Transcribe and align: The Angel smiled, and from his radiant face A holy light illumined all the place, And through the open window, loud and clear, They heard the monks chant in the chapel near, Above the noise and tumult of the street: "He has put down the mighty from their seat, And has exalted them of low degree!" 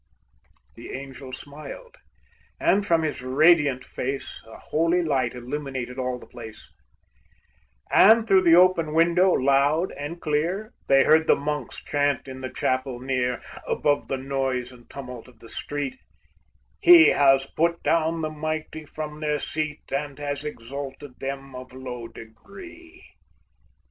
The 0.73 0.93
Angel 0.93 1.31
smiled, 1.31 1.97
and 2.59 2.83
from 2.83 3.03
his 3.03 3.21
radiant 3.21 3.83
face 3.83 4.43
A 4.47 4.57
holy 4.57 5.03
light 5.03 5.35
illumined 5.35 5.99
all 5.99 6.17
the 6.17 6.25
place, 6.25 6.73
And 7.91 8.27
through 8.27 8.41
the 8.41 8.55
open 8.55 8.95
window, 8.95 9.31
loud 9.31 9.91
and 9.91 10.19
clear, 10.19 10.73
They 10.87 11.03
heard 11.03 11.27
the 11.27 11.35
monks 11.35 11.83
chant 11.83 12.27
in 12.27 12.41
the 12.41 12.49
chapel 12.49 12.99
near, 12.99 13.43
Above 13.67 14.07
the 14.07 14.17
noise 14.17 14.71
and 14.71 14.89
tumult 14.89 15.27
of 15.27 15.37
the 15.37 15.49
street: 15.49 15.99
"He 16.79 17.09
has 17.09 17.45
put 17.45 17.83
down 17.83 18.21
the 18.21 18.31
mighty 18.31 18.85
from 18.85 19.17
their 19.17 19.37
seat, 19.37 19.83
And 19.91 20.17
has 20.17 20.43
exalted 20.43 21.19
them 21.19 21.53
of 21.53 21.73
low 21.75 22.07
degree!" 22.07 23.05